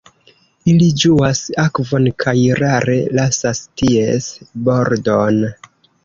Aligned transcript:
Ili 0.71 0.85
ĝuas 1.01 1.41
akvon 1.63 2.07
kaj 2.23 2.33
rare 2.59 2.95
lasas 3.17 3.61
ties 3.81 4.31
bordon. 4.71 5.39